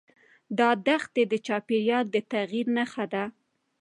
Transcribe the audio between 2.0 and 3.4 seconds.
د تغیر نښه ده.